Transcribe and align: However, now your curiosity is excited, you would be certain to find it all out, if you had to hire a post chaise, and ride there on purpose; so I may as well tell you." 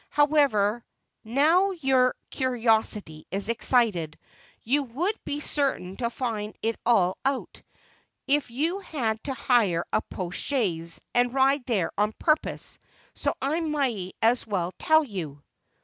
However, 0.09 0.83
now 1.23 1.69
your 1.69 2.15
curiosity 2.31 3.27
is 3.29 3.49
excited, 3.49 4.17
you 4.63 4.81
would 4.81 5.13
be 5.25 5.39
certain 5.39 5.95
to 5.97 6.09
find 6.09 6.57
it 6.63 6.79
all 6.87 7.19
out, 7.23 7.61
if 8.25 8.49
you 8.49 8.79
had 8.79 9.23
to 9.25 9.35
hire 9.35 9.85
a 9.93 10.01
post 10.01 10.39
chaise, 10.41 10.99
and 11.13 11.35
ride 11.35 11.67
there 11.67 11.91
on 11.99 12.13
purpose; 12.13 12.79
so 13.13 13.35
I 13.43 13.59
may 13.59 14.13
as 14.23 14.47
well 14.47 14.73
tell 14.79 15.03
you." 15.03 15.43